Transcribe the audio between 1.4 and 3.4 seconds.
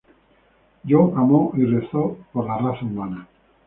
y rezó por la raza humana.